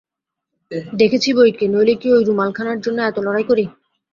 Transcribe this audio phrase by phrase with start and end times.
[0.93, 3.65] দেখেছি বৈকি, নইলে কি ঐ রুমালখানার জন্যে এত লড়াই করি?